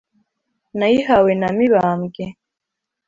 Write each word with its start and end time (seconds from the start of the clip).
Nayihawe 0.77 1.31
na 1.41 1.49
Mibambwe, 1.57 2.25